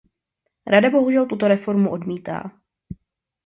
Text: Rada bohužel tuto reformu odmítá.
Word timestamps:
Rada 0.67 0.89
bohužel 0.89 1.25
tuto 1.25 1.47
reformu 1.47 1.91
odmítá. 1.91 2.51